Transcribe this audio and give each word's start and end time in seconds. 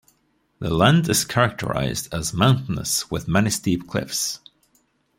The 0.57 0.71
land 0.73 1.07
is 1.09 1.23
characterized 1.25 2.11
as 2.11 2.33
mountainous 2.33 3.11
with 3.11 3.27
many 3.27 3.51
steep 3.51 3.87
cliffs. 3.87 4.39